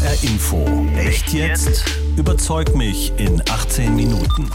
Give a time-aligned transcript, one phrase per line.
[0.00, 0.64] HR Info.
[0.96, 1.84] Echt jetzt?
[2.16, 4.48] Überzeug mich in 18 Minuten.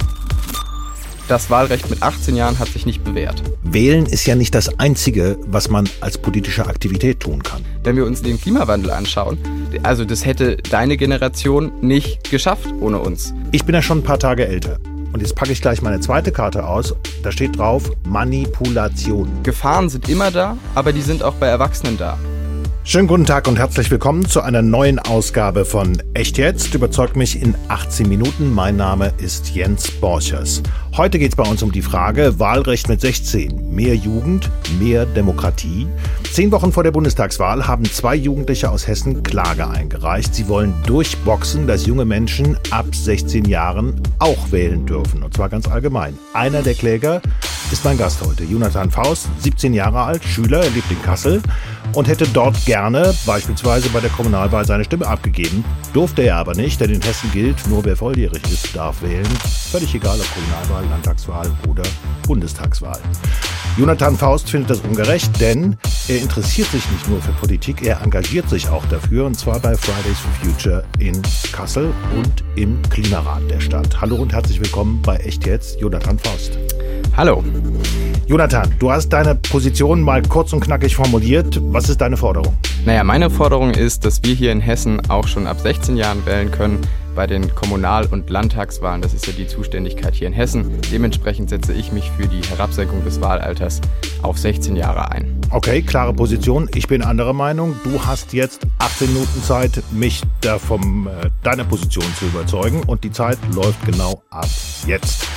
[1.27, 3.43] Das Wahlrecht mit 18 Jahren hat sich nicht bewährt.
[3.61, 7.65] Wählen ist ja nicht das Einzige, was man als politische Aktivität tun kann.
[7.83, 9.37] Wenn wir uns den Klimawandel anschauen,
[9.83, 13.33] also das hätte deine Generation nicht geschafft ohne uns.
[13.51, 14.79] Ich bin ja schon ein paar Tage älter.
[15.12, 16.95] Und jetzt packe ich gleich meine zweite Karte aus.
[17.21, 19.44] Da steht drauf Manipulation.
[19.44, 22.17] Gefahren sind immer da, aber die sind auch bei Erwachsenen da.
[22.86, 26.76] Schönen guten Tag und herzlich willkommen zu einer neuen Ausgabe von Echt jetzt.
[26.76, 28.54] Überzeugt mich in 18 Minuten.
[28.54, 30.62] Mein Name ist Jens Borchers.
[30.98, 33.74] Heute geht es bei uns um die Frage Wahlrecht mit 16.
[33.74, 34.52] Mehr Jugend,
[34.82, 35.88] mehr Demokratie.
[36.34, 40.36] Zehn Wochen vor der Bundestagswahl haben zwei Jugendliche aus Hessen Klage eingereicht.
[40.36, 45.24] Sie wollen durchboxen, dass junge Menschen ab 16 Jahren auch wählen dürfen.
[45.24, 46.18] Und zwar ganz allgemein.
[46.34, 47.22] Einer der Kläger
[47.72, 48.44] ist mein Gast heute.
[48.44, 51.41] Jonathan Faust, 17 Jahre alt, Schüler, er lebt in Kassel
[51.94, 52.73] und hätte dort gerne
[53.26, 55.63] beispielsweise bei der Kommunalwahl seine Stimme abgegeben.
[55.94, 59.27] Durfte er aber nicht, denn in Hessen gilt, nur wer volljährig ist, darf wählen.
[59.71, 61.84] Völlig egal ob Kommunalwahl, Landtagswahl oder
[62.26, 62.99] Bundestagswahl.
[63.77, 68.49] Jonathan Faust findet das ungerecht, denn er interessiert sich nicht nur für Politik, er engagiert
[68.49, 73.59] sich auch dafür und zwar bei Fridays for Future in Kassel und im Klimarat der
[73.59, 74.01] Stadt.
[74.01, 76.57] Hallo und herzlich willkommen bei Echt jetzt, Jonathan Faust.
[77.16, 77.44] Hallo.
[78.25, 81.61] Jonathan, du hast deine Position mal kurz und knackig formuliert.
[81.72, 82.58] Was ist deine Forderung?
[82.86, 86.50] Naja, meine Forderung ist, dass wir hier in Hessen auch schon ab 16 Jahren wählen
[86.50, 86.80] können
[87.14, 89.03] bei den Kommunal- und Landtagswahlen.
[89.03, 90.81] Das ist ja die Zuständigkeit hier in Hessen.
[90.91, 93.80] Dementsprechend setze ich mich für die Herabsenkung des Wahlalters
[94.23, 95.39] auf 16 Jahre ein.
[95.52, 96.67] Okay, klare Position.
[96.73, 97.75] Ich bin anderer Meinung.
[97.84, 102.81] Du hast jetzt 18 Minuten Zeit, mich da von äh, deiner Position zu überzeugen.
[102.88, 104.47] Und die Zeit läuft genau ab
[104.88, 105.28] jetzt.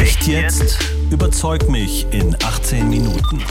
[0.00, 0.78] Echt jetzt?
[1.10, 3.42] Überzeug mich in 18 Minuten.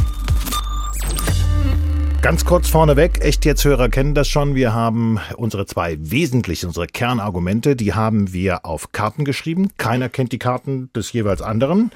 [2.21, 4.53] Ganz kurz vorneweg, echt jetzt Hörer kennen das schon.
[4.53, 9.69] Wir haben unsere zwei wesentlichen, unsere Kernargumente, die haben wir auf Karten geschrieben.
[9.77, 11.91] Keiner kennt die Karten des jeweils anderen.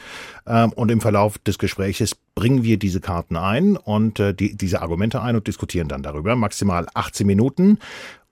[0.47, 4.81] Ähm, und im Verlauf des Gespräches bringen wir diese Karten ein und äh, die, diese
[4.81, 6.35] Argumente ein und diskutieren dann darüber.
[6.35, 7.79] Maximal 18 Minuten.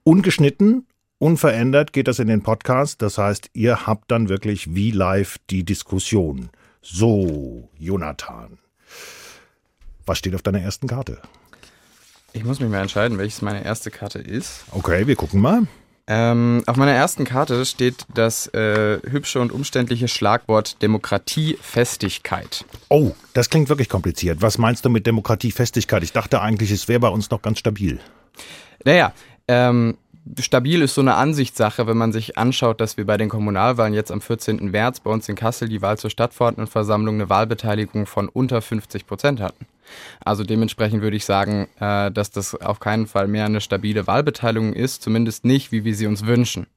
[0.04, 0.86] Ungeschnitten,
[1.24, 3.02] unverändert geht das in den Podcast.
[3.02, 6.50] Das heißt, ihr habt dann wirklich wie live die Diskussion.
[6.82, 8.60] So, Jonathan.
[10.06, 11.22] Was steht auf deiner ersten Karte?
[12.34, 14.66] Ich muss mich mal entscheiden, welches meine erste Karte ist.
[14.72, 15.66] Okay, wir gucken mal.
[16.08, 22.66] Ähm, auf meiner ersten Karte steht das äh, hübsche und umständliche Schlagwort Demokratiefestigkeit.
[22.90, 24.42] Oh, das klingt wirklich kompliziert.
[24.42, 26.04] Was meinst du mit Demokratiefestigkeit?
[26.04, 28.02] Ich dachte eigentlich, es wäre bei uns noch ganz stabil.
[28.84, 29.14] Naja,
[29.48, 29.98] ähm,
[30.40, 34.12] stabil ist so eine Ansichtssache, wenn man sich anschaut, dass wir bei den Kommunalwahlen jetzt
[34.12, 34.72] am 14.
[34.72, 39.42] März bei uns in Kassel die Wahl zur Stadtverordnetenversammlung eine Wahlbeteiligung von unter 50 Prozent
[39.42, 39.66] hatten.
[40.24, 44.74] Also dementsprechend würde ich sagen, äh, dass das auf keinen Fall mehr eine stabile Wahlbeteiligung
[44.74, 46.68] ist, zumindest nicht, wie wir sie uns wünschen.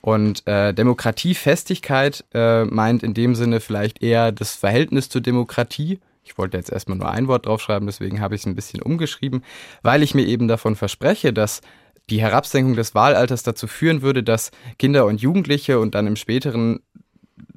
[0.00, 6.00] Und äh, Demokratiefestigkeit äh, meint in dem Sinne vielleicht eher das Verhältnis zur Demokratie.
[6.24, 9.42] Ich wollte jetzt erstmal nur ein Wort draufschreiben, deswegen habe ich es ein bisschen umgeschrieben,
[9.82, 11.62] weil ich mir eben davon verspreche, dass
[12.10, 16.80] die Herabsenkung des Wahlalters dazu führen würde, dass Kinder und Jugendliche und dann im späteren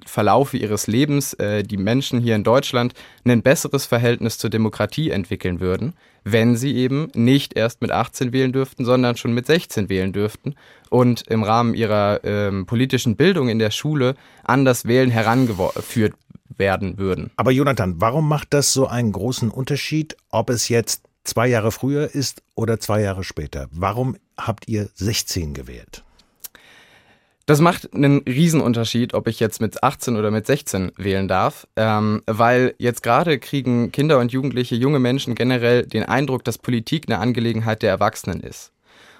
[0.06, 2.94] Verlaufe ihres Lebens äh, die Menschen hier in Deutschland
[3.26, 5.94] ein besseres Verhältnis zur Demokratie entwickeln würden,
[6.24, 10.56] wenn sie eben nicht erst mit 18 wählen dürften, sondern schon mit 16 wählen dürften
[10.90, 16.14] und im Rahmen ihrer ähm, politischen Bildung in der Schule an das Wählen herangeführt
[16.56, 17.32] werden würden.
[17.36, 22.14] Aber Jonathan, warum macht das so einen großen Unterschied, ob es jetzt zwei Jahre früher
[22.14, 23.68] ist oder zwei Jahre später?
[23.72, 26.04] Warum habt ihr 16 gewählt?
[27.48, 32.22] Das macht einen Riesenunterschied, ob ich jetzt mit 18 oder mit 16 wählen darf, ähm,
[32.26, 37.20] weil jetzt gerade kriegen Kinder und Jugendliche, junge Menschen generell den Eindruck, dass Politik eine
[37.20, 38.74] Angelegenheit der Erwachsenen ist.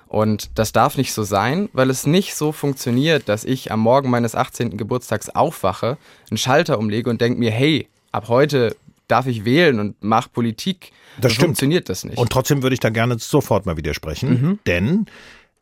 [0.08, 4.10] Und das darf nicht so sein, weil es nicht so funktioniert, dass ich am Morgen
[4.10, 4.76] meines 18.
[4.76, 5.98] Geburtstags aufwache,
[6.30, 8.76] einen Schalter umlege und denke mir, hey, ab heute
[9.08, 10.92] darf ich wählen und mache Politik.
[11.20, 12.18] Das so funktioniert das nicht.
[12.18, 14.60] Und trotzdem würde ich da gerne sofort mal widersprechen, mhm.
[14.68, 15.06] denn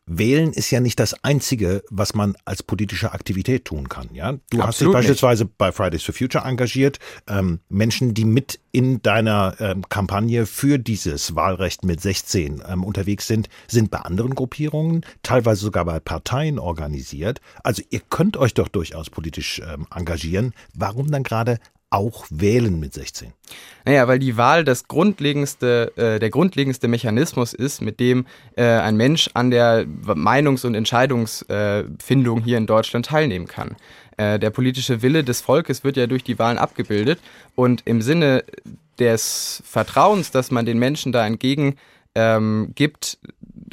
[0.08, 4.08] Wählen ist ja nicht das Einzige, was man als politische Aktivität tun kann.
[4.12, 5.58] Ja, du Absolut hast dich beispielsweise nicht.
[5.58, 7.00] bei Fridays for Future engagiert.
[7.28, 13.26] Ähm, Menschen, die mit in deiner ähm, Kampagne für dieses Wahlrecht mit 16 ähm, unterwegs
[13.26, 17.40] sind, sind bei anderen Gruppierungen, teilweise sogar bei Parteien organisiert.
[17.64, 20.54] Also ihr könnt euch doch durchaus politisch ähm, engagieren.
[20.72, 21.58] Warum dann gerade
[21.96, 23.32] auch wählen mit 16?
[23.84, 28.26] Naja, weil die Wahl das grundlegendste, äh, der grundlegendste Mechanismus ist, mit dem
[28.56, 33.76] äh, ein Mensch an der Meinungs- und Entscheidungsfindung hier in Deutschland teilnehmen kann.
[34.16, 37.18] Äh, der politische Wille des Volkes wird ja durch die Wahlen abgebildet
[37.54, 38.44] und im Sinne
[38.98, 41.76] des Vertrauens, dass man den Menschen da entgegen
[42.14, 43.18] ähm, gibt,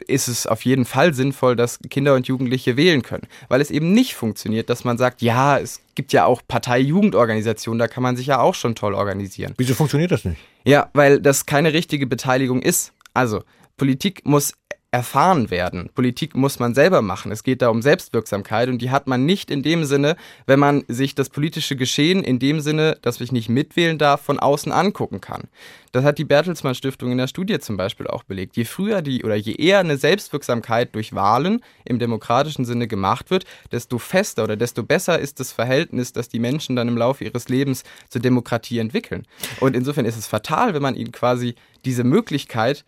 [0.06, 3.28] ist es auf jeden Fall sinnvoll, dass Kinder und Jugendliche wählen können.
[3.48, 7.88] Weil es eben nicht funktioniert, dass man sagt, ja, es gibt ja auch Partei-Jugendorganisationen, da
[7.88, 9.54] kann man sich ja auch schon toll organisieren.
[9.58, 10.40] Wieso funktioniert das nicht?
[10.66, 12.94] Ja, weil das keine richtige Beteiligung ist.
[13.14, 13.44] Also,
[13.78, 14.54] Politik muss
[14.94, 15.90] erfahren werden.
[15.96, 17.32] Politik muss man selber machen.
[17.32, 20.84] Es geht da um Selbstwirksamkeit und die hat man nicht in dem Sinne, wenn man
[20.88, 25.20] sich das politische Geschehen in dem Sinne, dass ich nicht mitwählen darf, von außen angucken
[25.20, 25.46] kann.
[25.94, 28.56] Das hat die Bertelsmann Stiftung in der Studie zum Beispiel auch belegt.
[28.56, 33.46] Je früher die oder je eher eine Selbstwirksamkeit durch Wahlen im demokratischen Sinne gemacht wird,
[33.72, 37.50] desto fester oder desto besser ist das Verhältnis, das die Menschen dann im Laufe ihres
[37.50, 39.26] Lebens zur Demokratie entwickeln.
[39.60, 42.86] Und insofern ist es fatal, wenn man ihnen quasi diese Möglichkeit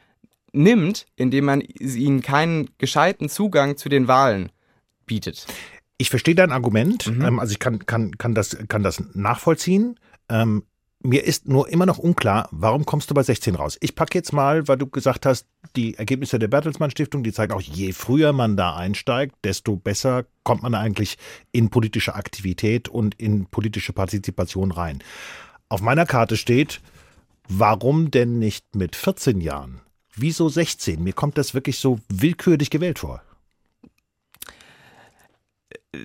[0.55, 4.49] nimmt, indem man ihnen keinen gescheiten Zugang zu den Wahlen
[5.05, 5.45] bietet.
[5.97, 7.21] Ich verstehe dein Argument, mhm.
[7.23, 9.99] ähm, also ich kann, kann, kann, das, kann das nachvollziehen.
[10.29, 10.63] Ähm,
[11.05, 13.77] mir ist nur immer noch unklar, warum kommst du bei 16 raus?
[13.79, 17.53] Ich packe jetzt mal, weil du gesagt hast, die Ergebnisse der Bertelsmann Stiftung, die zeigen
[17.53, 21.17] auch, je früher man da einsteigt, desto besser kommt man eigentlich
[21.51, 25.03] in politische Aktivität und in politische Partizipation rein.
[25.69, 26.81] Auf meiner Karte steht,
[27.47, 29.81] warum denn nicht mit 14 Jahren?
[30.15, 31.03] Wieso 16?
[31.03, 33.21] Mir kommt das wirklich so willkürlich gewählt vor.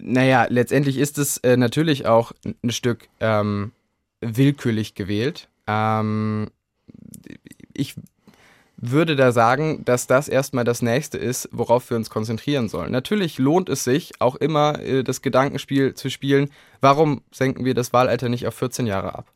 [0.03, 3.73] Naja, letztendlich ist es äh, natürlich auch ein Stück ähm,
[4.21, 5.49] willkürlich gewählt.
[5.67, 6.49] Ähm,
[7.73, 7.95] ich
[8.77, 12.93] würde da sagen, dass das erstmal das nächste ist, worauf wir uns konzentrieren sollen.
[12.93, 17.93] Natürlich lohnt es sich auch immer äh, das Gedankenspiel zu spielen, warum senken wir das
[17.93, 19.33] Wahlalter nicht auf 14 Jahre ab?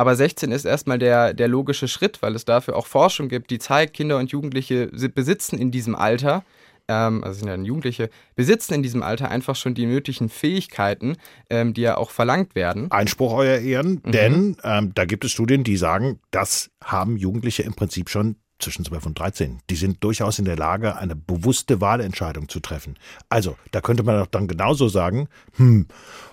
[0.00, 3.58] Aber 16 ist erstmal der, der logische Schritt, weil es dafür auch Forschung gibt, die
[3.58, 6.42] zeigt, Kinder und Jugendliche besitzen in diesem Alter,
[6.88, 11.18] ähm, also sind ja Jugendliche, besitzen in diesem Alter einfach schon die nötigen Fähigkeiten,
[11.50, 12.90] ähm, die ja auch verlangt werden.
[12.90, 14.10] Einspruch, Euer Ehren, mhm.
[14.10, 18.84] denn ähm, da gibt es Studien, die sagen, das haben Jugendliche im Prinzip schon zwischen
[18.84, 19.60] 12 und 13.
[19.70, 22.98] Die sind durchaus in der Lage, eine bewusste Wahlentscheidung zu treffen.
[23.28, 25.86] Also, da könnte man doch dann genauso sagen, hm,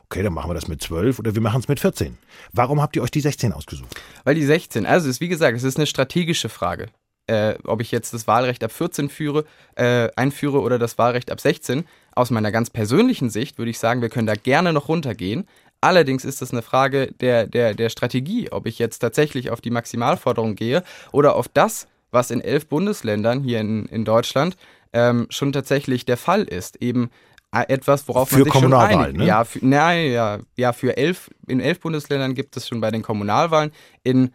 [0.06, 2.18] okay, dann machen wir das mit 12 oder wir machen es mit 14.
[2.54, 4.00] Warum habt ihr euch die 16 ausgesucht?
[4.24, 6.88] Weil die 16, also ist wie gesagt, es ist eine strategische Frage.
[7.30, 9.44] Äh, ob ich jetzt das Wahlrecht ab 14 führe,
[9.76, 11.84] äh, einführe oder das Wahlrecht ab 16.
[12.16, 15.46] Aus meiner ganz persönlichen Sicht würde ich sagen, wir können da gerne noch runtergehen.
[15.82, 19.70] Allerdings ist es eine Frage der, der, der Strategie, ob ich jetzt tatsächlich auf die
[19.72, 24.58] Maximalforderung gehe oder auf das, was in elf Bundesländern hier in, in Deutschland
[24.94, 26.82] ähm, schon tatsächlich der Fall ist.
[26.82, 27.10] Eben
[27.54, 29.18] äh, etwas, worauf für man sich Kommunalwahlen, schon einigt.
[29.20, 29.26] Ne?
[29.26, 33.02] Ja, für, nein, ja, ja, für elf, in elf Bundesländern gibt es schon bei den
[33.02, 33.72] Kommunalwahlen,
[34.04, 34.34] in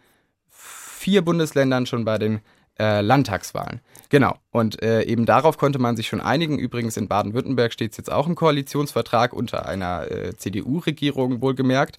[0.49, 2.41] vier Bundesländern schon bei den
[2.79, 3.81] äh, Landtagswahlen.
[4.09, 4.35] Genau.
[4.51, 6.57] Und äh, eben darauf konnte man sich schon einigen.
[6.57, 11.97] Übrigens in Baden-Württemberg steht es jetzt auch im Koalitionsvertrag unter einer äh, CDU-Regierung wohlgemerkt.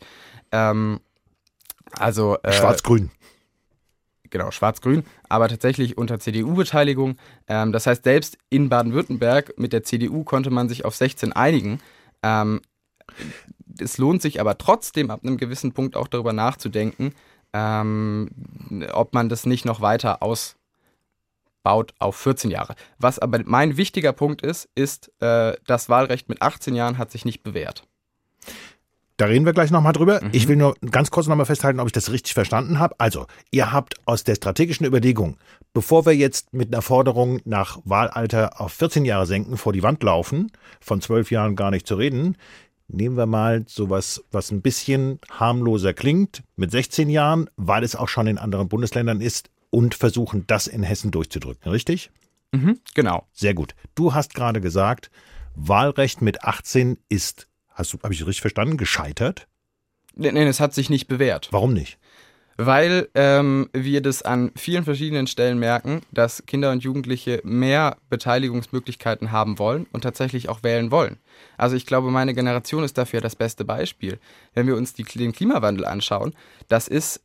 [0.50, 1.00] Ähm,
[1.93, 3.11] also äh, Schwarz-Grün
[4.31, 7.17] genau, schwarz-grün, aber tatsächlich unter CDU-Beteiligung.
[7.49, 11.81] Ähm, das heißt, selbst in Baden-Württemberg mit der CDU konnte man sich auf 16 einigen.
[12.23, 12.61] Ähm,
[13.79, 17.15] es lohnt sich aber trotzdem ab einem gewissen Punkt auch darüber nachzudenken,
[17.53, 18.29] ähm,
[18.93, 22.75] ob man das nicht noch weiter ausbaut auf 14 Jahre.
[22.99, 27.25] Was aber mein wichtiger Punkt ist, ist, äh, das Wahlrecht mit 18 Jahren hat sich
[27.25, 27.85] nicht bewährt.
[29.16, 30.20] Da reden wir gleich nochmal drüber.
[30.22, 30.31] Mhm.
[30.32, 32.96] Ich will nur ganz kurz nochmal festhalten, ob ich das richtig verstanden habe.
[32.99, 35.37] Also, ihr habt aus der strategischen Überlegung,
[35.72, 40.02] bevor wir jetzt mit einer Forderung nach Wahlalter auf 14 Jahre senken, vor die Wand
[40.02, 42.37] laufen, von 12 Jahren gar nicht zu reden,
[42.88, 48.09] nehmen wir mal sowas, was ein bisschen harmloser klingt, mit 16 Jahren, weil es auch
[48.09, 52.11] schon in anderen Bundesländern ist und versuchen, das in Hessen durchzudrücken, richtig?
[52.52, 53.26] Mhm, genau.
[53.33, 53.75] Sehr gut.
[53.94, 55.11] Du hast gerade gesagt,
[55.54, 59.47] Wahlrecht mit 18 ist habe ich richtig verstanden, gescheitert?
[60.14, 61.49] Nein, es hat sich nicht bewährt.
[61.50, 61.99] Warum nicht?
[62.57, 69.33] Weil ähm, wir das an vielen verschiedenen Stellen merken, dass Kinder und Jugendliche mehr Beteiligungsmöglichkeiten
[69.33, 71.19] haben wollen und tatsächlich auch wählen wollen.
[71.57, 74.21] Also ich glaube, meine Generation ist dafür das beste Beispiel.
[74.52, 76.33] Wenn wir uns die, den Klimawandel anschauen,
[76.69, 77.25] das ist,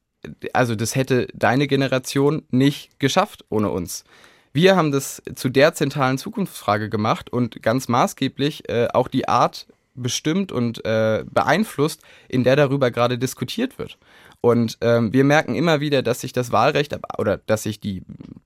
[0.54, 4.06] also das hätte deine Generation nicht geschafft ohne uns.
[4.52, 9.68] Wir haben das zu der zentralen Zukunftsfrage gemacht und ganz maßgeblich äh, auch die Art,
[10.02, 13.98] bestimmt und äh, beeinflusst, in der darüber gerade diskutiert wird.
[14.42, 18.04] Und ähm, wir merken immer wieder, dass sich das Wahlrecht oder dass sich die,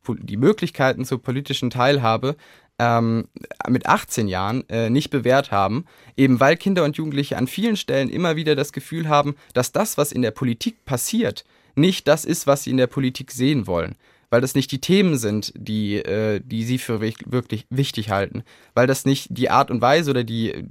[0.07, 2.35] die Möglichkeiten zur politischen Teilhabe
[2.79, 3.27] ähm,
[3.67, 5.85] mit 18 Jahren äh, nicht bewährt haben,
[6.17, 9.97] eben weil Kinder und Jugendliche an vielen Stellen immer wieder das Gefühl haben, dass das,
[9.97, 11.45] was in der Politik passiert,
[11.75, 13.95] nicht das ist, was sie in der Politik sehen wollen
[14.33, 18.87] weil das nicht die Themen sind, die, äh, die sie für wirklich wichtig halten, weil
[18.87, 20.65] das nicht die Art und Weise oder die,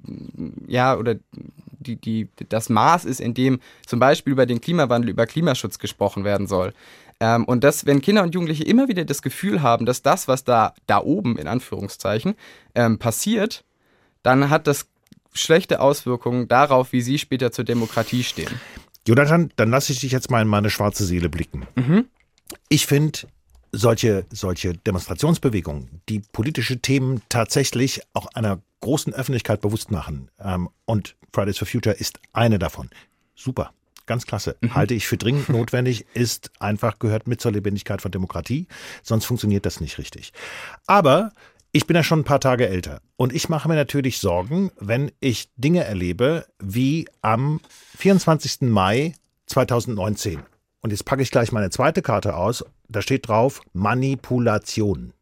[0.66, 1.14] ja, oder
[1.70, 6.24] die, die, das Maß ist, in dem zum Beispiel über den Klimawandel, über Klimaschutz gesprochen
[6.24, 6.74] werden soll.
[7.20, 10.42] Ähm, und dass, wenn Kinder und Jugendliche immer wieder das Gefühl haben, dass das, was
[10.42, 12.34] da, da oben in Anführungszeichen
[12.74, 13.62] ähm, passiert,
[14.24, 14.88] dann hat das
[15.34, 18.60] schlechte Auswirkungen darauf, wie sie später zur Demokratie stehen.
[19.06, 21.68] Jonathan, dann lasse ich dich jetzt mal in meine schwarze Seele blicken.
[21.76, 22.06] Mhm.
[22.68, 23.20] Ich finde,
[23.72, 30.30] solche, solche Demonstrationsbewegungen, die politische Themen tatsächlich auch einer großen Öffentlichkeit bewusst machen.
[30.38, 32.90] Ähm, und Fridays for Future ist eine davon.
[33.34, 33.72] Super.
[34.04, 34.56] Ganz klasse.
[34.60, 34.74] Mhm.
[34.74, 38.66] Halte ich für dringend notwendig, ist einfach gehört mit zur Lebendigkeit von Demokratie.
[39.02, 40.32] Sonst funktioniert das nicht richtig.
[40.86, 41.32] Aber
[41.70, 45.10] ich bin ja schon ein paar Tage älter und ich mache mir natürlich Sorgen, wenn
[45.20, 47.60] ich Dinge erlebe wie am
[47.96, 48.62] 24.
[48.62, 49.14] Mai
[49.46, 50.42] 2019.
[50.82, 52.64] Und jetzt packe ich gleich meine zweite Karte aus.
[52.88, 55.12] Da steht drauf Manipulation.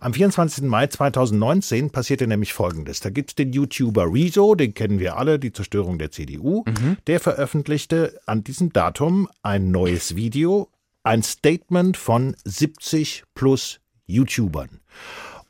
[0.00, 0.64] Am 24.
[0.64, 3.00] Mai 2019 passierte nämlich Folgendes.
[3.00, 6.64] Da gibt es den YouTuber Rezo, den kennen wir alle, die Zerstörung der CDU.
[6.66, 6.96] Mhm.
[7.06, 10.68] Der veröffentlichte an diesem Datum ein neues Video,
[11.02, 14.80] ein Statement von 70 plus YouTubern.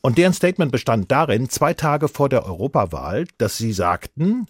[0.01, 4.47] Und deren Statement bestand darin, zwei Tage vor der Europawahl, dass sie sagten,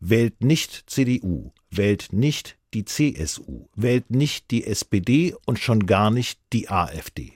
[0.00, 6.38] wählt nicht CDU, wählt nicht die CSU, wählt nicht die SPD und schon gar nicht
[6.52, 7.32] die AfD.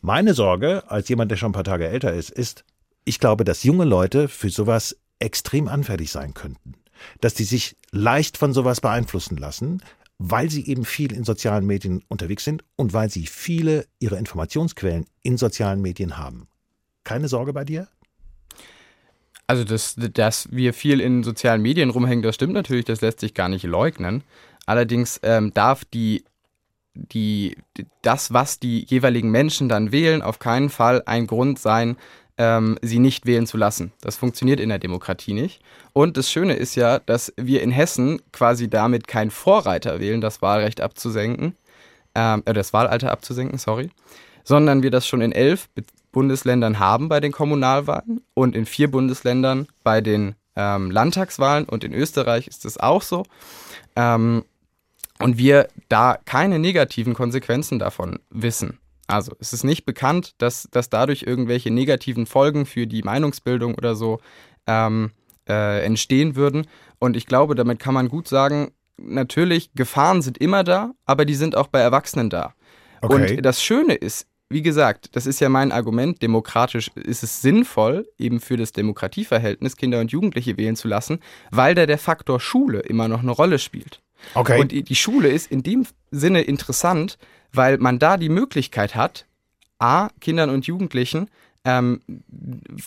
[0.00, 2.64] Meine Sorge, als jemand, der schon ein paar Tage älter ist, ist,
[3.04, 6.74] ich glaube, dass junge Leute für sowas extrem anfällig sein könnten.
[7.20, 9.82] Dass die sich leicht von sowas beeinflussen lassen,
[10.18, 15.06] weil sie eben viel in sozialen Medien unterwegs sind und weil sie viele ihrer Informationsquellen
[15.22, 16.46] in sozialen Medien haben
[17.10, 17.88] keine Sorge bei dir?
[19.50, 23.34] Also, dass, dass wir viel in sozialen Medien rumhängen, das stimmt natürlich, das lässt sich
[23.34, 24.22] gar nicht leugnen.
[24.64, 26.22] Allerdings ähm, darf die,
[26.94, 27.56] die,
[28.02, 31.96] das, was die jeweiligen Menschen dann wählen, auf keinen Fall ein Grund sein,
[32.38, 33.90] ähm, sie nicht wählen zu lassen.
[34.02, 35.60] Das funktioniert in der Demokratie nicht.
[35.92, 40.42] Und das Schöne ist ja, dass wir in Hessen quasi damit kein Vorreiter wählen, das
[40.42, 41.56] Wahlrecht abzusenken,
[42.14, 43.90] ähm, äh, das Wahlalter abzusenken, sorry,
[44.44, 45.68] sondern wir das schon in elf
[46.12, 51.92] Bundesländern haben bei den Kommunalwahlen und in vier Bundesländern bei den ähm, Landtagswahlen und in
[51.92, 53.24] Österreich ist es auch so.
[53.96, 54.44] Ähm,
[55.20, 58.78] und wir da keine negativen Konsequenzen davon wissen.
[59.06, 63.94] Also es ist nicht bekannt, dass, dass dadurch irgendwelche negativen Folgen für die Meinungsbildung oder
[63.94, 64.20] so
[64.66, 65.10] ähm,
[65.48, 66.66] äh, entstehen würden.
[66.98, 71.34] Und ich glaube, damit kann man gut sagen, natürlich, Gefahren sind immer da, aber die
[71.34, 72.54] sind auch bei Erwachsenen da.
[73.02, 73.34] Okay.
[73.36, 78.08] Und das Schöne ist, wie gesagt, das ist ja mein Argument, demokratisch ist es sinnvoll,
[78.18, 81.20] eben für das Demokratieverhältnis Kinder und Jugendliche wählen zu lassen,
[81.52, 84.00] weil da der Faktor Schule immer noch eine Rolle spielt.
[84.34, 84.60] Okay.
[84.60, 87.16] Und die Schule ist in dem Sinne interessant,
[87.52, 89.26] weil man da die Möglichkeit hat,
[89.78, 91.30] A, Kindern und Jugendlichen
[91.64, 92.00] ähm,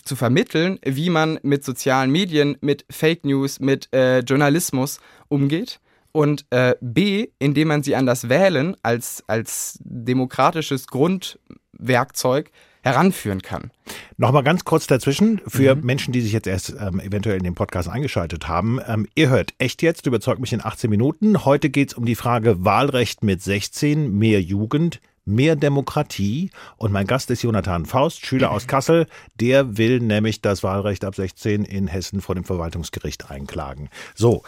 [0.04, 5.80] zu vermitteln, wie man mit sozialen Medien, mit Fake News, mit äh, Journalismus umgeht
[6.14, 12.52] und äh, B, indem man sie an das Wählen als, als demokratisches Grundwerkzeug
[12.84, 13.72] heranführen kann.
[14.16, 15.84] Nochmal ganz kurz dazwischen für mhm.
[15.84, 18.78] Menschen, die sich jetzt erst ähm, eventuell in den Podcast eingeschaltet haben.
[18.86, 21.44] Ähm, ihr hört echt jetzt, überzeugt mich in 18 Minuten.
[21.44, 26.50] Heute geht es um die Frage Wahlrecht mit 16, mehr Jugend, mehr Demokratie.
[26.76, 29.08] Und mein Gast ist Jonathan Faust, Schüler aus Kassel.
[29.40, 33.88] Der will nämlich das Wahlrecht ab 16 in Hessen vor dem Verwaltungsgericht einklagen.
[34.14, 34.44] So.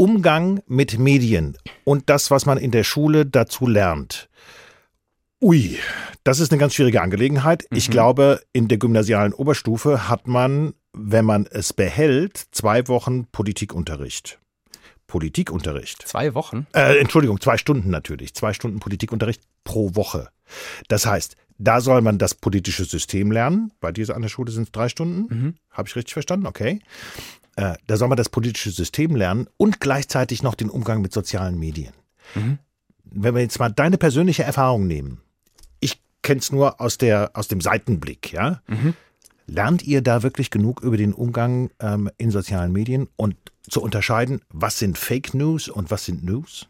[0.00, 4.30] Umgang mit Medien und das, was man in der Schule dazu lernt.
[5.42, 5.78] Ui,
[6.24, 7.66] das ist eine ganz schwierige Angelegenheit.
[7.68, 7.76] Mhm.
[7.76, 14.38] Ich glaube, in der gymnasialen Oberstufe hat man, wenn man es behält, zwei Wochen Politikunterricht.
[15.06, 16.08] Politikunterricht.
[16.08, 16.66] Zwei Wochen?
[16.72, 18.32] Äh, Entschuldigung, zwei Stunden natürlich.
[18.32, 20.30] Zwei Stunden Politikunterricht pro Woche.
[20.88, 23.70] Das heißt, da soll man das politische System lernen.
[23.80, 25.34] Bei dir an der Schule sind es drei Stunden.
[25.34, 25.54] Mhm.
[25.70, 26.46] Habe ich richtig verstanden?
[26.46, 26.80] Okay.
[27.60, 31.58] Äh, da soll man das politische System lernen und gleichzeitig noch den Umgang mit sozialen
[31.58, 31.92] Medien.
[32.34, 32.58] Mhm.
[33.04, 35.20] Wenn wir jetzt mal deine persönliche Erfahrung nehmen,
[35.78, 38.62] ich kenne es nur aus, der, aus dem Seitenblick, ja.
[38.66, 38.94] Mhm.
[39.46, 43.36] Lernt ihr da wirklich genug über den Umgang ähm, in sozialen Medien und
[43.68, 46.66] zu unterscheiden, was sind Fake News und was sind News?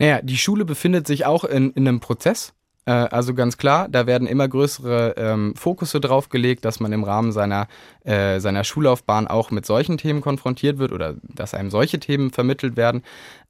[0.00, 2.54] Naja, die Schule befindet sich auch in, in einem Prozess.
[2.84, 7.04] Äh, also ganz klar, da werden immer größere ähm, Fokusse drauf gelegt, dass man im
[7.04, 7.68] Rahmen seiner,
[8.04, 12.76] äh, seiner Schullaufbahn auch mit solchen Themen konfrontiert wird oder dass einem solche Themen vermittelt
[12.76, 13.02] werden.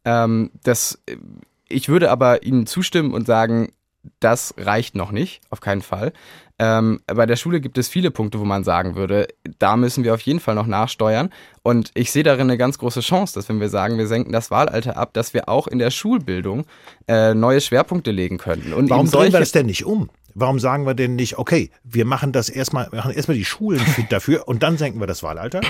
[0.04, 1.02] Ähm, das,
[1.68, 3.72] ich würde aber Ihnen zustimmen und sagen,
[4.20, 6.12] das reicht noch nicht, auf keinen Fall.
[6.64, 9.26] Ähm, bei der Schule gibt es viele Punkte, wo man sagen würde,
[9.58, 11.30] da müssen wir auf jeden Fall noch nachsteuern.
[11.64, 14.52] Und ich sehe darin eine ganz große Chance, dass wenn wir sagen, wir senken das
[14.52, 16.64] Wahlalter ab, dass wir auch in der Schulbildung
[17.08, 18.74] äh, neue Schwerpunkte legen könnten.
[18.74, 20.08] Und Warum drehen wir das denn nicht um?
[20.34, 24.10] Warum sagen wir denn nicht, okay, wir machen das erstmal, machen erstmal die Schulen fit
[24.10, 25.60] dafür und dann senken wir das Wahlalter?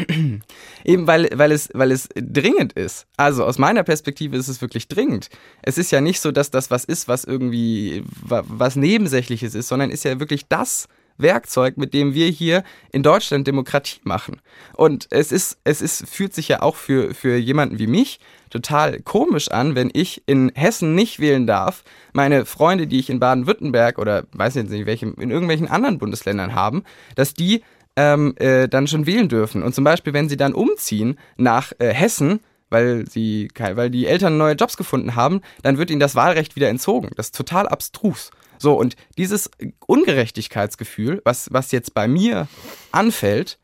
[0.84, 3.06] Eben weil, weil, es, weil es dringend ist.
[3.16, 5.28] Also aus meiner Perspektive ist es wirklich dringend.
[5.62, 9.90] Es ist ja nicht so, dass das was ist, was irgendwie was Nebensächliches ist, sondern
[9.90, 14.40] ist ja wirklich das, Werkzeug, mit dem wir hier in Deutschland Demokratie machen.
[14.74, 19.00] Und es ist, es ist, fühlt sich ja auch für, für jemanden wie mich total
[19.00, 23.98] komisch an, wenn ich in Hessen nicht wählen darf, meine Freunde, die ich in Baden-Württemberg
[23.98, 27.62] oder weiß jetzt nicht welchem, in irgendwelchen anderen Bundesländern haben, dass die
[27.96, 29.62] ähm, äh, dann schon wählen dürfen.
[29.62, 32.40] Und zum Beispiel, wenn sie dann umziehen nach äh, Hessen,
[32.72, 36.68] weil sie, weil die Eltern neue Jobs gefunden haben, dann wird ihnen das Wahlrecht wieder
[36.68, 37.10] entzogen.
[37.16, 38.30] Das ist total abstrus.
[38.58, 39.50] So, und dieses
[39.86, 42.48] Ungerechtigkeitsgefühl, was, was jetzt bei mir
[42.92, 43.58] anfällt,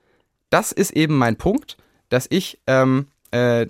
[0.50, 1.76] das ist eben mein Punkt,
[2.08, 3.66] dass ich ähm, äh,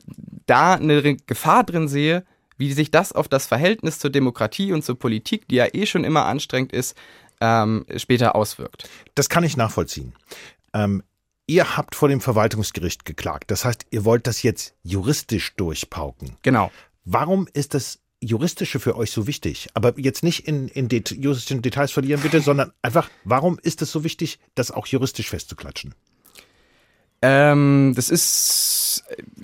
[0.47, 2.25] da eine Gefahr drin sehe,
[2.57, 6.05] wie sich das auf das Verhältnis zur Demokratie und zur Politik, die ja eh schon
[6.05, 6.97] immer anstrengend ist,
[7.41, 8.89] ähm, später auswirkt.
[9.15, 10.15] Das kann ich nachvollziehen.
[10.75, 11.03] Ähm,
[11.49, 13.51] ihr habt vor dem Verwaltungsgericht geklagt.
[13.51, 16.37] Das heißt, ihr wollt das jetzt juristisch durchpauken.
[16.43, 16.71] Genau.
[17.05, 19.69] Warum ist das Juristische für euch so wichtig?
[19.75, 23.91] Aber jetzt nicht in, in det juristischen Details verlieren, bitte, sondern einfach, warum ist es
[23.91, 25.95] so wichtig, das auch juristisch festzuklatschen?
[27.23, 28.88] Ähm, das ist,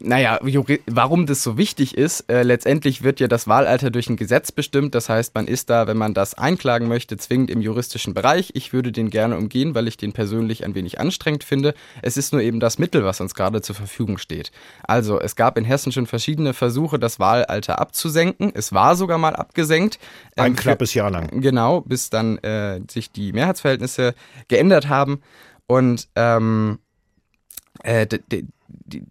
[0.00, 0.38] naja,
[0.86, 4.94] warum das so wichtig ist, äh, letztendlich wird ja das Wahlalter durch ein Gesetz bestimmt.
[4.94, 8.50] Das heißt, man ist da, wenn man das einklagen möchte, zwingend im juristischen Bereich.
[8.54, 11.74] Ich würde den gerne umgehen, weil ich den persönlich ein wenig anstrengend finde.
[12.02, 14.52] Es ist nur eben das Mittel, was uns gerade zur Verfügung steht.
[14.82, 18.52] Also, es gab in Hessen schon verschiedene Versuche, das Wahlalter abzusenken.
[18.54, 19.98] Es war sogar mal abgesenkt.
[20.36, 21.40] Ähm, ein knappes Jahr lang.
[21.40, 24.14] Genau, bis dann äh, sich die Mehrheitsverhältnisse
[24.48, 25.20] geändert haben.
[25.66, 26.78] Und ähm,
[27.82, 28.06] äh,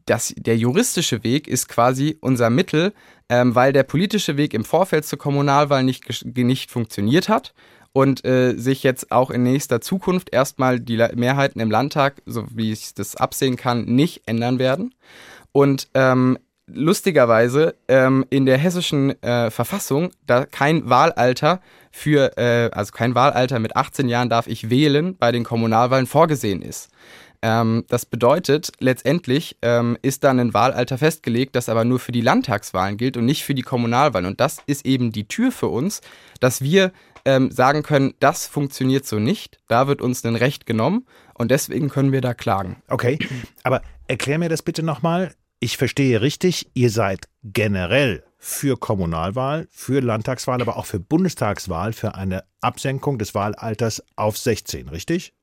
[0.06, 2.94] das, der juristische Weg ist quasi unser Mittel,
[3.30, 7.54] ähm, weil der politische Weg im Vorfeld zur Kommunalwahl nicht, nicht funktioniert hat
[7.94, 12.72] und äh, sich jetzt auch in nächster Zukunft erstmal die Mehrheiten im Landtag, so wie
[12.72, 14.94] ich das absehen kann, nicht ändern werden.
[15.52, 22.92] Und ähm, lustigerweise ähm, in der hessischen äh, Verfassung da kein Wahlalter für, äh, also
[22.92, 26.90] kein Wahlalter mit 18 Jahren darf ich wählen bei den Kommunalwahlen vorgesehen ist.
[27.44, 32.22] Ähm, das bedeutet, letztendlich ähm, ist dann ein Wahlalter festgelegt, das aber nur für die
[32.22, 34.26] Landtagswahlen gilt und nicht für die Kommunalwahlen.
[34.26, 36.00] Und das ist eben die Tür für uns,
[36.40, 36.94] dass wir
[37.26, 41.90] ähm, sagen können, das funktioniert so nicht, da wird uns ein Recht genommen und deswegen
[41.90, 42.82] können wir da klagen.
[42.88, 43.20] Okay,
[43.64, 45.34] aber erklär mir das bitte nochmal.
[45.60, 52.16] Ich verstehe richtig, ihr seid generell für Kommunalwahl, für Landtagswahl, aber auch für Bundestagswahl für
[52.16, 55.34] eine Absenkung des Wahlalters auf 16, richtig?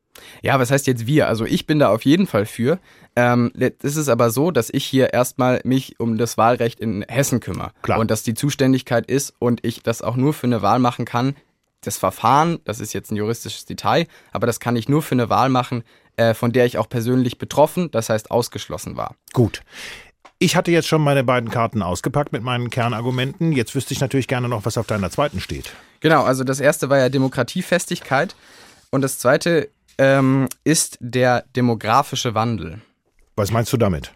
[0.42, 1.28] Ja, was heißt jetzt wir?
[1.28, 2.78] Also ich bin da auf jeden Fall für.
[3.16, 7.40] Ähm, es ist aber so, dass ich hier erstmal mich um das Wahlrecht in Hessen
[7.40, 7.72] kümmere.
[7.82, 7.98] Klar.
[7.98, 11.36] Und dass die Zuständigkeit ist und ich das auch nur für eine Wahl machen kann.
[11.82, 15.30] Das Verfahren, das ist jetzt ein juristisches Detail, aber das kann ich nur für eine
[15.30, 15.82] Wahl machen,
[16.16, 19.14] äh, von der ich auch persönlich betroffen, das heißt ausgeschlossen war.
[19.32, 19.62] Gut.
[20.38, 23.52] Ich hatte jetzt schon meine beiden Karten ausgepackt mit meinen Kernargumenten.
[23.52, 25.72] Jetzt wüsste ich natürlich gerne noch, was auf deiner zweiten steht.
[26.00, 28.34] Genau, also das erste war ja Demokratiefestigkeit
[28.90, 29.68] und das zweite
[30.00, 32.80] ähm, ist der demografische Wandel.
[33.36, 34.12] Was meinst du damit?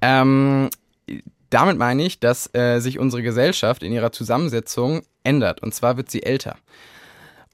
[0.00, 0.70] Ähm,
[1.50, 5.62] damit meine ich, dass äh, sich unsere Gesellschaft in ihrer Zusammensetzung ändert.
[5.62, 6.56] Und zwar wird sie älter.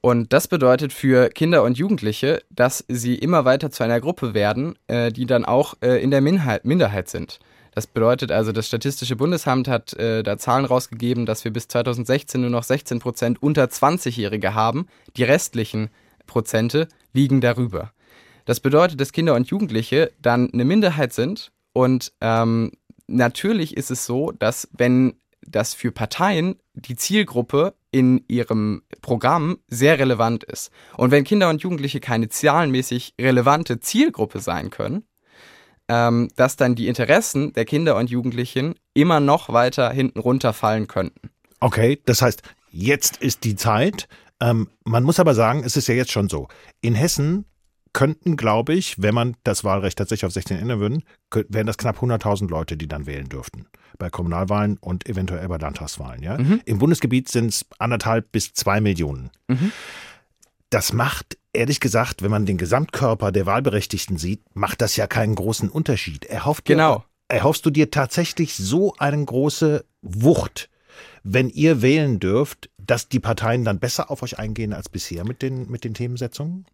[0.01, 4.79] Und das bedeutet für Kinder und Jugendliche, dass sie immer weiter zu einer Gruppe werden,
[4.87, 7.41] äh, die dann auch äh, in der Minderheit, Minderheit sind.
[7.75, 12.41] Das bedeutet also, das Statistische Bundesamt hat äh, da Zahlen rausgegeben, dass wir bis 2016
[12.41, 14.87] nur noch 16 Prozent unter 20-Jährige haben.
[15.17, 15.91] Die restlichen
[16.27, 17.93] Prozente liegen darüber.
[18.45, 22.73] Das bedeutet, dass Kinder und Jugendliche dann eine Minderheit sind und ähm,
[23.07, 25.15] natürlich ist es so, dass wenn
[25.47, 30.71] das für Parteien die Zielgruppe in ihrem Programm sehr relevant ist.
[30.97, 35.05] Und wenn Kinder und Jugendliche keine zahlenmäßig relevante Zielgruppe sein können,
[35.89, 41.31] ähm, dass dann die Interessen der Kinder und Jugendlichen immer noch weiter hinten runterfallen könnten.
[41.61, 44.09] Okay, das heißt, jetzt ist die Zeit,
[44.45, 46.49] ähm, man muss aber sagen, es ist ja jetzt schon so.
[46.83, 47.47] In Hessen
[47.95, 51.01] könnten, glaube ich, wenn man das Wahlrecht tatsächlich auf 16 ändern würde,
[51.49, 53.67] wären das knapp 100.000 Leute, die dann wählen dürften.
[53.99, 56.23] Bei Kommunalwahlen und eventuell bei Landtagswahlen.
[56.23, 56.37] Ja?
[56.37, 56.61] Mhm.
[56.67, 59.31] Im Bundesgebiet sind es anderthalb bis zwei Millionen.
[59.49, 59.73] Mhm.
[60.69, 65.37] Das macht, ehrlich gesagt, wenn man den Gesamtkörper der Wahlberechtigten sieht, macht das ja keinen
[65.37, 66.27] großen Unterschied.
[66.27, 66.99] Erhofft genau.
[66.99, 70.69] Dir, erhoffst du dir tatsächlich so eine große Wucht
[71.25, 75.43] wenn ihr wählen dürft, dass die Parteien dann besser auf euch eingehen als bisher mit
[75.43, 76.67] den, mit den Themensetzungen?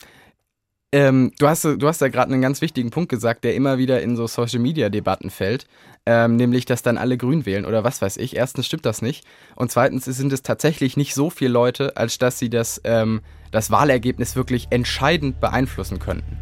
[0.93, 4.03] Ähm, du hast, du hast da gerade einen ganz wichtigen Punkt gesagt, der immer wieder
[4.03, 5.67] in so Social-Media-Debatten fällt,
[6.05, 8.35] ähm, nämlich, dass dann alle grün wählen oder was weiß ich.
[8.35, 12.41] Erstens stimmt das nicht und zweitens sind es tatsächlich nicht so viele Leute, als dass
[12.41, 13.21] sie das ähm,
[13.53, 16.39] das Wahlergebnis wirklich entscheidend beeinflussen könnten.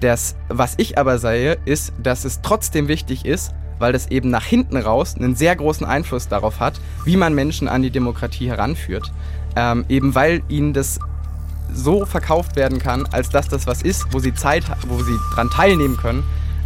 [0.00, 4.44] Das, was ich aber sehe, ist, dass es trotzdem wichtig ist, weil das eben nach
[4.44, 9.12] hinten raus einen sehr großen Einfluss darauf hat, wie man Menschen an die Demokratie heranführt.
[9.54, 10.98] Ähm, eben weil ihnen das
[11.74, 15.50] so verkauft werden kann, als dass das was ist, wo sie Zeit, wo sie dran
[15.50, 16.22] teilnehmen können.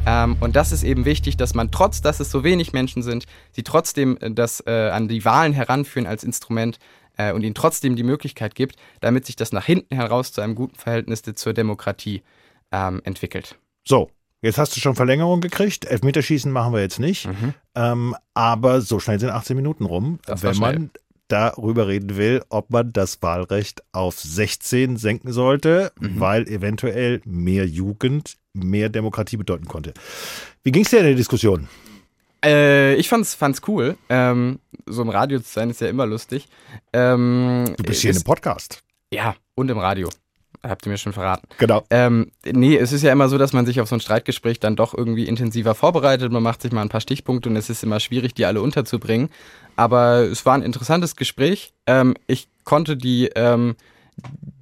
[0.07, 3.25] Ähm, und das ist eben wichtig, dass man trotz, dass es so wenig Menschen sind,
[3.53, 6.79] sie trotzdem äh, das äh, an die Wahlen heranführen als Instrument
[7.17, 10.55] äh, und ihnen trotzdem die Möglichkeit gibt, damit sich das nach hinten heraus zu einem
[10.55, 12.23] guten Verhältnis zur Demokratie
[12.73, 13.59] ähm, entwickelt.
[13.85, 14.11] So,
[14.47, 15.87] Jetzt hast du schon Verlängerung gekriegt.
[15.87, 17.27] Elfmeterschießen machen wir jetzt nicht.
[17.27, 17.53] Mhm.
[17.75, 20.21] Ähm, aber so schnell sind 18 Minuten rum.
[20.25, 20.91] Das wenn man
[21.27, 26.21] darüber reden will, ob man das Wahlrecht auf 16 senken sollte, mhm.
[26.21, 29.93] weil eventuell mehr Jugend mehr Demokratie bedeuten konnte.
[30.63, 31.67] Wie ging es dir in der Diskussion?
[32.45, 33.97] Äh, ich fand's, fand's cool.
[34.09, 36.47] Ähm, so im Radio zu sein ist ja immer lustig.
[36.93, 38.85] Ähm, du bist hier in einem Podcast.
[39.13, 40.09] Ja, und im Radio.
[40.69, 41.47] Habt ihr mir schon verraten.
[41.59, 41.85] Genau.
[41.91, 44.77] Ähm, nee, es ist ja immer so, dass man sich auf so ein Streitgespräch dann
[44.77, 46.33] doch irgendwie intensiver vorbereitet.
[46.33, 49.29] Man macht sich mal ein paar Stichpunkte und es ist immer schwierig, die alle unterzubringen.
[49.77, 51.73] Aber es war ein interessantes Gespräch.
[51.87, 53.77] Ähm, ich konnte die, ähm,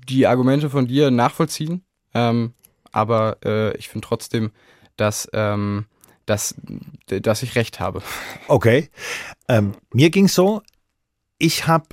[0.08, 1.84] die Argumente von dir nachvollziehen.
[2.12, 2.52] Ähm,
[2.92, 4.52] aber äh, ich finde trotzdem,
[4.96, 5.86] dass, ähm,
[6.26, 6.54] dass,
[7.06, 8.02] dass ich recht habe.
[8.48, 8.90] Okay.
[9.48, 10.62] Ähm, mir ging es so,
[11.38, 11.86] ich habe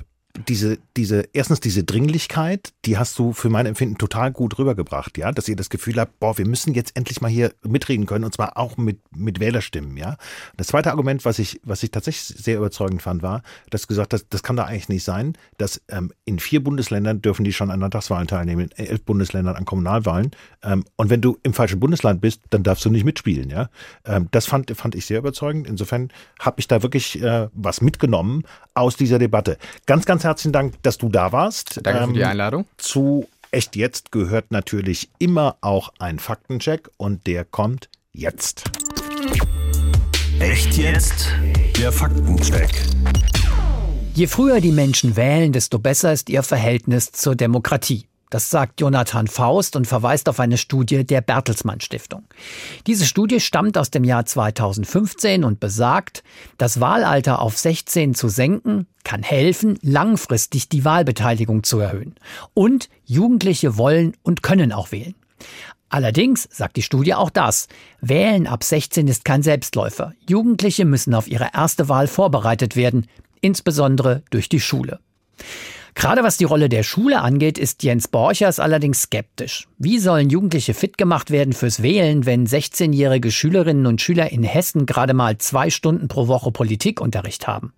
[0.48, 5.30] diese, diese, erstens diese Dringlichkeit, die hast du für mein Empfinden total gut rübergebracht, ja,
[5.30, 8.32] dass ihr das Gefühl habt, boah, wir müssen jetzt endlich mal hier mitreden können und
[8.32, 10.16] zwar auch mit, mit Wählerstimmen, ja.
[10.56, 14.14] Das zweite Argument, was ich, was ich tatsächlich sehr überzeugend fand, war, dass du gesagt
[14.14, 17.70] hast, das kann da eigentlich nicht sein, dass ähm, in vier Bundesländern dürfen die schon
[17.70, 20.30] an Landtagswahlen teilnehmen, in elf Bundesländern an Kommunalwahlen.
[20.62, 23.68] Ähm, und wenn du im falschen Bundesland bist, dann darfst du nicht mitspielen, ja.
[24.06, 25.66] Ähm, das fand, fand ich sehr überzeugend.
[25.66, 29.58] Insofern habe ich da wirklich äh, was mitgenommen aus dieser Debatte.
[29.84, 31.80] Ganz, ganz herzlichen Dank, dass du da warst.
[31.82, 32.66] Danke für die ähm, Einladung.
[32.76, 38.64] Zu Echt Jetzt gehört natürlich immer auch ein Faktencheck und der kommt jetzt.
[40.38, 41.26] Echt jetzt?
[41.78, 42.70] Der Faktencheck.
[44.14, 48.06] Je früher die Menschen wählen, desto besser ist ihr Verhältnis zur Demokratie.
[48.32, 52.24] Das sagt Jonathan Faust und verweist auf eine Studie der Bertelsmann Stiftung.
[52.86, 56.24] Diese Studie stammt aus dem Jahr 2015 und besagt,
[56.56, 62.14] das Wahlalter auf 16 zu senken kann helfen, langfristig die Wahlbeteiligung zu erhöhen.
[62.54, 65.14] Und Jugendliche wollen und können auch wählen.
[65.90, 67.68] Allerdings sagt die Studie auch das.
[68.00, 70.14] Wählen ab 16 ist kein Selbstläufer.
[70.26, 73.08] Jugendliche müssen auf ihre erste Wahl vorbereitet werden,
[73.42, 75.00] insbesondere durch die Schule.
[75.94, 79.68] Gerade was die Rolle der Schule angeht, ist Jens Borchers allerdings skeptisch.
[79.78, 84.86] Wie sollen Jugendliche fit gemacht werden fürs Wählen, wenn 16-jährige Schülerinnen und Schüler in Hessen
[84.86, 87.72] gerade mal zwei Stunden pro Woche Politikunterricht haben?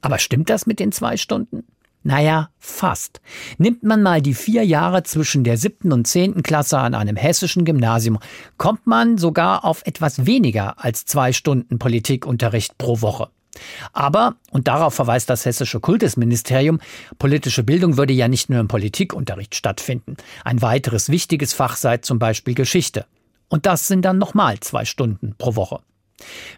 [0.00, 1.64] Aber stimmt das mit den zwei Stunden?
[2.02, 3.20] Naja, fast.
[3.58, 7.64] Nimmt man mal die vier Jahre zwischen der siebten und zehnten Klasse an einem hessischen
[7.64, 8.18] Gymnasium,
[8.56, 13.28] kommt man sogar auf etwas weniger als zwei Stunden Politikunterricht pro Woche.
[13.92, 16.80] Aber, und darauf verweist das hessische Kultusministerium,
[17.18, 20.16] politische Bildung würde ja nicht nur im Politikunterricht stattfinden.
[20.44, 23.06] Ein weiteres wichtiges Fach sei zum Beispiel Geschichte.
[23.48, 25.80] Und das sind dann nochmal zwei Stunden pro Woche.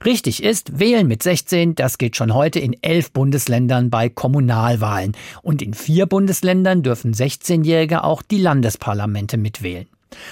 [0.04, 5.16] Richtig ist, wählen mit 16, das geht schon heute in elf Bundesländern bei Kommunalwahlen.
[5.42, 9.86] Und in vier Bundesländern dürfen 16-Jährige auch die Landesparlamente mitwählen.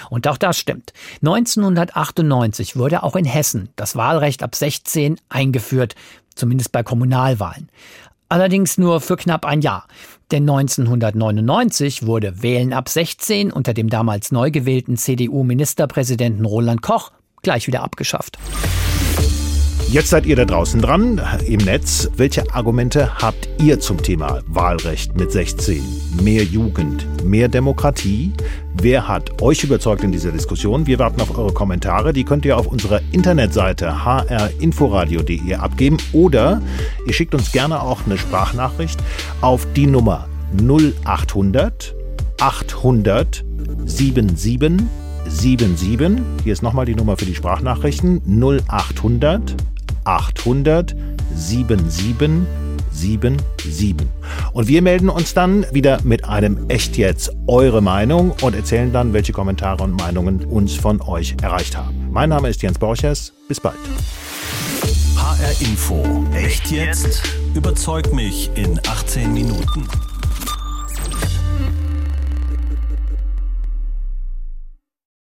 [0.09, 0.93] Und auch das stimmt.
[1.21, 5.95] 1998 wurde auch in Hessen das Wahlrecht ab 16 eingeführt,
[6.39, 7.69] zumindest bei Kommunalwahlen.
[8.29, 9.87] Allerdings nur für knapp ein Jahr.
[10.31, 17.65] Denn 1999 wurde Wählen ab 16 unter dem damals neu gewählten CDU-Ministerpräsidenten Roland Koch gleich
[17.67, 18.37] wieder abgeschafft.
[19.91, 22.11] Jetzt seid ihr da draußen dran im Netz.
[22.15, 25.81] Welche Argumente habt ihr zum Thema Wahlrecht mit 16?
[26.21, 28.31] Mehr Jugend, mehr Demokratie?
[28.79, 30.85] Wer hat euch überzeugt in dieser Diskussion?
[30.85, 32.13] Wir warten auf eure Kommentare.
[32.13, 36.61] Die könnt ihr auf unserer Internetseite hrinforadio.de abgeben oder
[37.07, 38.99] ihr schickt uns gerne auch eine Sprachnachricht
[39.41, 40.27] auf die Nummer
[40.61, 41.95] 0800
[42.39, 43.43] 800
[43.85, 44.87] 77
[45.25, 46.21] 77.
[46.43, 49.55] Hier ist nochmal die Nummer für die Sprachnachrichten 0800
[50.09, 50.95] 800
[51.35, 54.07] 7777.
[54.51, 59.13] Und wir melden uns dann wieder mit einem Echt jetzt eure Meinung und erzählen dann,
[59.13, 62.09] welche Kommentare und Meinungen uns von euch erreicht haben.
[62.11, 63.33] Mein Name ist Jens Borchers.
[63.47, 63.77] Bis bald.
[65.15, 66.25] HR Info.
[66.33, 67.21] Echt jetzt?
[67.53, 69.87] Überzeug mich in 18 Minuten.